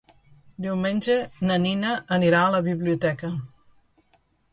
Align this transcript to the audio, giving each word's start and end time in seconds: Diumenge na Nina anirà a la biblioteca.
Diumenge 0.65 1.17
na 1.49 1.57
Nina 1.65 1.91
anirà 2.17 2.39
a 2.47 2.55
la 2.55 2.61
biblioteca. 2.69 3.31